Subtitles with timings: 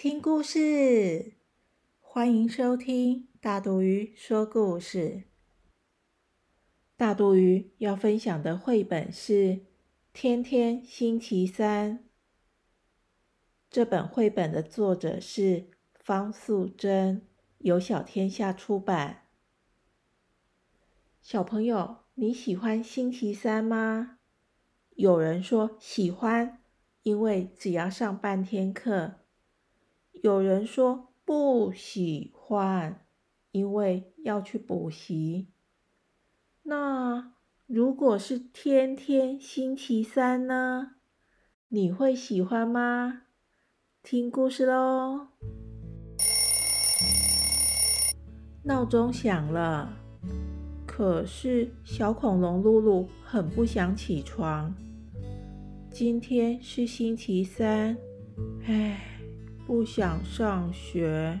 [0.00, 1.32] 听故事，
[1.98, 5.24] 欢迎收听大肚鱼说故事。
[6.96, 9.32] 大肚鱼要分享的绘本是
[10.12, 11.98] 《天天星期三》。
[13.68, 15.66] 这本绘本的作者是
[15.96, 17.26] 方素珍，
[17.58, 19.26] 由小天下出版。
[21.20, 24.20] 小朋友，你喜欢星期三吗？
[24.90, 26.62] 有人说喜欢。
[27.02, 29.20] 因为只要上半天课，
[30.22, 33.06] 有人说不喜欢，
[33.52, 35.48] 因为要去补习。
[36.62, 37.32] 那
[37.66, 40.96] 如果是天天星期三呢？
[41.68, 43.22] 你会喜欢吗？
[44.02, 45.28] 听故事喽！
[48.64, 49.92] 闹钟响了，
[50.86, 54.74] 可是小恐龙露露很不想起床。
[55.90, 57.96] 今天是星期三，
[58.64, 59.07] 唉，
[59.68, 61.38] 不想上学。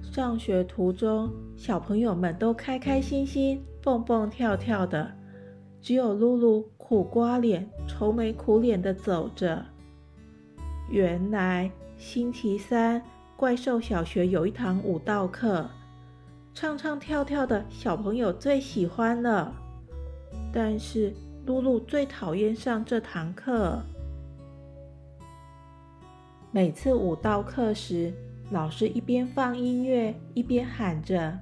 [0.00, 5.10] 上学途中，小朋友们都开开心心、蹦蹦跳跳的，
[5.82, 9.66] 只有露露苦瓜脸、愁眉苦脸的走着。
[10.88, 13.02] 原来星期三，
[13.36, 15.68] 怪兽小学有一堂舞蹈课，
[16.54, 19.52] 唱唱跳跳的小朋友最喜欢了，
[20.52, 21.12] 但是。
[21.46, 23.80] 露露最讨厌上这堂课。
[26.56, 28.10] 每次舞蹈课时，
[28.50, 31.38] 老师一边放音乐，一边喊着：“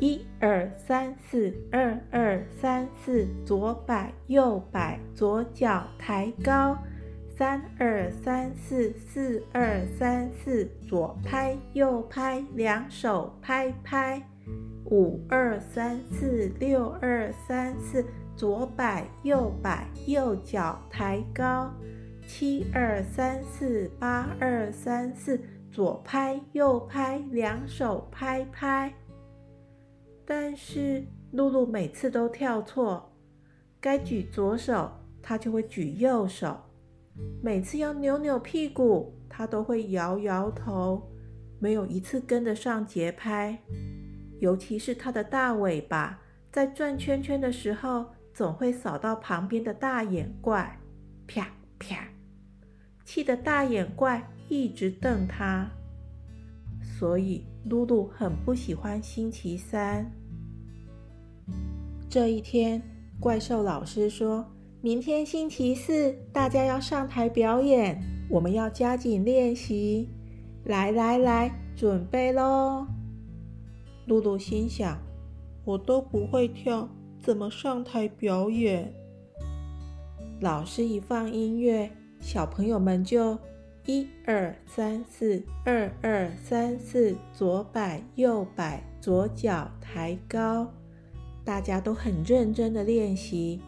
[0.00, 6.74] 一二三四，二二三四，左摆右摆，左脚抬高；
[7.36, 14.22] 三二三四，四二三四，左拍右拍，两手拍拍；
[14.86, 18.02] 五二三四，六二三四。”
[18.34, 21.70] 左摆右摆，右脚抬高，
[22.32, 28.94] 七二三四八二三四，左拍右拍，两手拍拍。
[30.24, 33.12] 但是露露每次都跳错，
[33.80, 36.54] 该举左手，她就会举右手；
[37.42, 41.10] 每次要扭扭屁股，她都会摇摇头，
[41.58, 43.58] 没有一次跟得上节拍。
[44.38, 46.20] 尤其是她的大尾巴
[46.52, 48.06] 在转圈圈的时候。
[48.32, 50.78] 总会扫到旁边的大眼怪，
[51.26, 51.48] 啪
[51.80, 52.08] 啪，
[53.10, 55.68] 气得大眼怪一直瞪他。
[56.80, 60.08] 所以露露很不喜欢星期三。
[62.08, 62.80] 这一天，
[63.18, 64.46] 怪兽老师说
[64.80, 70.08] ：“明天星期四，大家要上台表演，我们要加紧练习。
[70.62, 72.86] 来来来，准备喽！”
[74.06, 74.96] 露露心想
[75.66, 76.88] ：“我都不会跳。”
[77.20, 78.94] 怎么上台表演？
[80.40, 83.36] 老师一放音乐，小朋友们就
[83.86, 90.70] 一二三四，二二三四，左摆右摆，左脚抬高。
[91.42, 93.60] 大家都很认真的练习，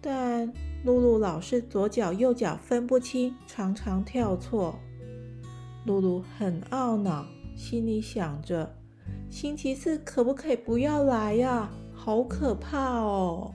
[0.00, 0.52] 但
[0.84, 4.78] 露露老是左脚右脚分不清，常常跳错。
[5.86, 8.76] 露露很懊恼，心里想着：
[9.30, 11.70] 星期四可不可以不要来呀？
[11.94, 13.54] 好可怕哦！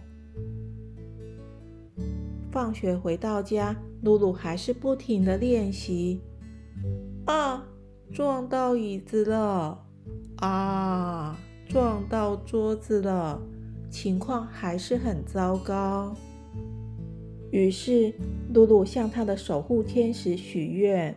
[2.52, 6.22] 放学回到家，露露还是不停的练习。
[7.26, 7.66] 啊，
[8.12, 9.86] 撞到椅子了！
[10.38, 13.42] 啊，撞到桌子了！
[13.90, 16.16] 情况还是很糟糕。
[17.52, 18.14] 于是，
[18.54, 21.16] 露露向她的守护天使许愿：“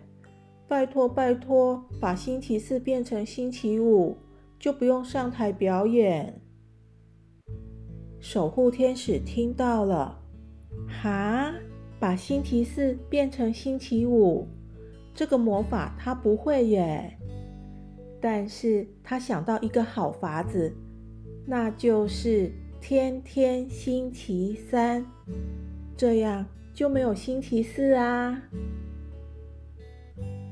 [0.66, 4.16] 拜托，拜托，把星期四变成星期五，
[4.58, 6.40] 就不用上台表演。”
[8.18, 10.20] 守护天使听到了，
[10.88, 11.54] 哈，
[12.04, 14.46] 把星期四变成星期五，
[15.14, 17.16] 这个魔法他不会耶。
[18.20, 20.70] 但是他想到一个好法子，
[21.46, 25.06] 那就是天天星期三，
[25.96, 28.42] 这样就没有星期四啊。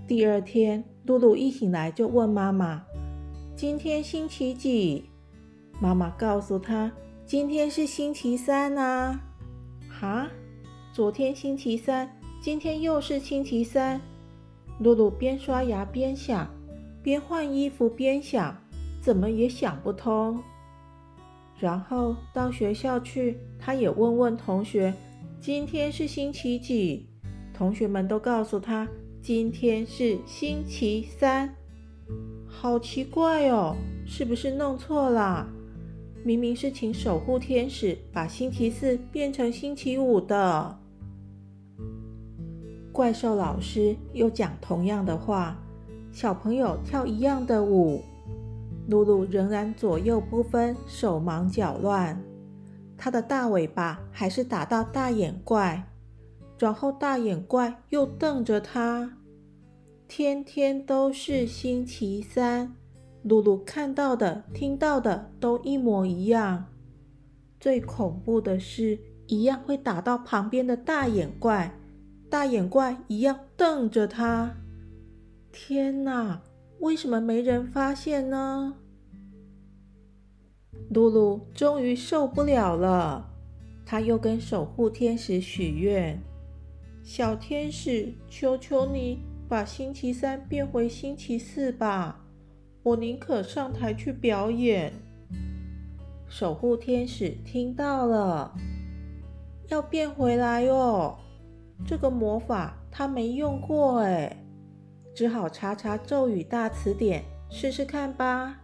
[0.07, 2.83] 第二天，露露一醒来就问妈妈
[3.55, 5.05] ：“今天星期几？”
[5.79, 6.91] 妈妈告诉他。
[7.27, 9.21] 今天是星期三啊！
[9.91, 10.31] 哈，
[10.93, 12.07] 昨天星期三，
[12.39, 13.99] 今天又是星期三，
[14.81, 16.47] 露露边刷牙边想，
[17.03, 18.55] 边换衣服边想，
[19.01, 20.39] 怎么也想不通。
[21.59, 24.93] 然后到学校去，他也问问同学，
[25.41, 27.09] 今天是星期几？
[27.55, 28.87] 同学们都告诉他，
[29.23, 31.57] 今天是星期三。
[32.47, 33.75] 好奇怪哦，
[34.05, 35.49] 是不是弄错了？
[36.25, 40.79] 明明是请守护天使把星期四变成星期五的。
[42.93, 45.59] 怪兽老师又讲同样的话，
[46.13, 48.03] 小朋友跳一样的舞。
[48.89, 52.21] 露露仍然左右不分，手忙脚乱。
[52.97, 55.89] 她的大尾巴还是打到大眼怪，
[56.59, 59.19] 然后大眼怪又瞪着她。
[60.07, 62.75] 天天都是星期三，
[63.23, 66.67] 露露看到的、听到的都一模一样。
[67.61, 68.99] 最恐怖的是，
[69.29, 71.79] 一样会打到旁边的大眼怪，
[72.29, 74.57] 大眼怪一样瞪着它。
[75.53, 76.43] 天哪！
[76.81, 78.75] 为什么没人发现呢？
[80.91, 83.31] 露露终于受不了了，
[83.87, 86.21] 她又跟守护天使许愿
[87.05, 92.22] ：“小天使，求求你把星期三变回星期四吧，
[92.83, 94.93] 我宁可上台去表演。”
[96.29, 98.55] 守护天使听到了，
[99.69, 101.19] 要变回来哦。
[101.87, 104.37] 这个魔法他没用过哎。
[105.15, 108.61] 只好查查咒语大词典试试看吧。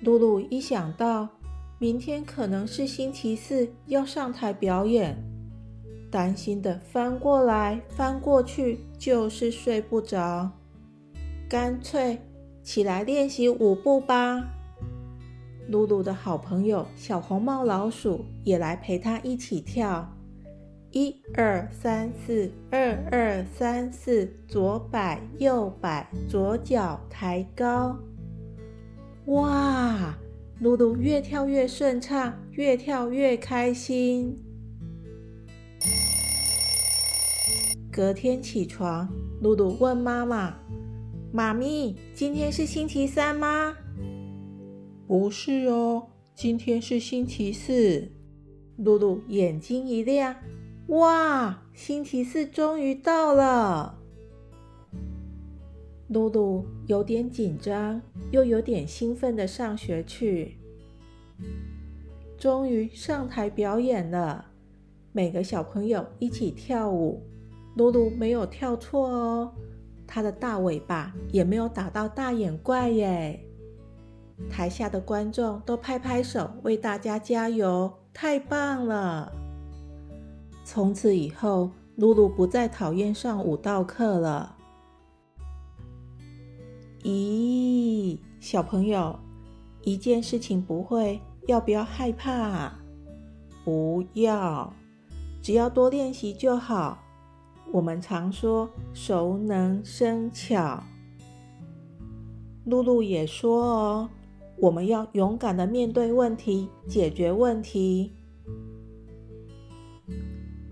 [0.00, 1.28] 露露一想到
[1.78, 5.22] 明天可能是星期四要上台表演，
[6.10, 10.50] 担心的翻过来翻过去，就是睡不着。
[11.48, 12.20] 干脆
[12.62, 14.44] 起来练习舞步吧。
[15.68, 20.12] 露露的好朋友小红帽老鼠也来陪她一起跳。
[20.92, 27.98] 一二三四，二二三四，左摆右摆，左脚抬高。
[29.26, 30.16] 哇，
[30.60, 34.42] 露露越跳越顺畅，越跳越开心。
[37.92, 39.08] 隔天起床，
[39.42, 40.54] 露露问妈妈
[41.36, 43.76] ：“妈咪，今天是星期三吗
[45.06, 48.10] ？”“不是哦，今天是星期四。”
[48.82, 50.34] 露露眼睛一亮。
[50.86, 53.98] 哇，星期四终于到了！
[56.08, 58.00] 露露有点紧张，
[58.30, 60.56] 又有点兴奋的上学去。
[62.38, 64.46] 终于上台表演了，
[65.12, 67.22] 每个小朋友一起跳舞。
[67.74, 69.52] 露露没有跳错哦，
[70.06, 73.40] 她的大尾巴也没有打到大眼怪耶。
[74.50, 79.32] 台下的观众都拍拍手，为大家加油，太棒了！
[80.62, 84.56] 从此以后，露露不再讨厌上舞蹈课了。
[87.02, 89.18] 咦，小朋友，
[89.82, 92.72] 一件事情不会，要不要害怕？
[93.64, 94.70] 不要，
[95.40, 96.98] 只要多练习就好。
[97.76, 100.82] 我们常说熟能生巧。
[102.64, 104.08] 露露也说哦，
[104.56, 108.12] 我们要勇敢的面对问题，解决问题。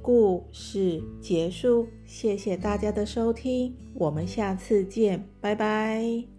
[0.00, 6.33] 故事结束，谢谢大家的收听，我们下次见，拜拜。